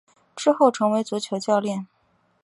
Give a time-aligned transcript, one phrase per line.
[0.35, 1.85] 之后成为足球教练。